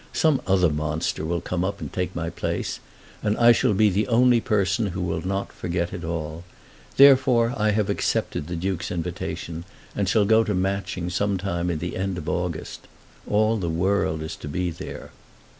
[0.13, 2.79] Some other monster will come up and take my place,
[3.21, 6.43] and I shall be the only person who will not forget it all.
[6.97, 9.63] Therefore I have accepted the Duke's invitation,
[9.95, 12.87] and shall go to Matching some time in the end of August.
[13.29, 15.11] All the world is to be there.